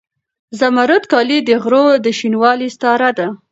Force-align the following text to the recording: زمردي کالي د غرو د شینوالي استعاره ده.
زمردي 0.59 1.07
کالي 1.11 1.39
د 1.47 1.51
غرو 1.63 1.85
د 2.05 2.07
شینوالي 2.17 2.65
استعاره 2.71 3.09
ده. 3.17 3.27